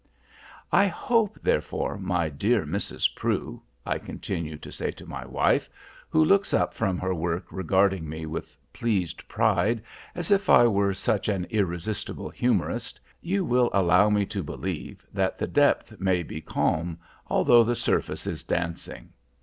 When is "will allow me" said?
13.45-14.25